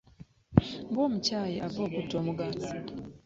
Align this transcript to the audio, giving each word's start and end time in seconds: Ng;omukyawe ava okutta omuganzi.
Ng;omukyawe 0.91 1.53
ava 1.65 1.79
okutta 1.87 2.13
omuganzi. 2.21 2.73